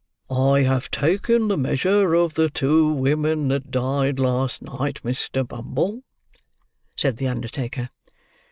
"I 0.31 0.61
have 0.61 0.89
taken 0.89 1.47
the 1.47 1.57
measure 1.59 2.15
of 2.15 2.33
the 2.33 2.49
two 2.49 2.91
women 2.91 3.49
that 3.49 3.69
died 3.69 4.17
last 4.17 4.63
night, 4.63 4.99
Mr. 5.03 5.47
Bumble," 5.47 6.01
said 6.95 7.17
the 7.17 7.27
undertaker. 7.27 7.87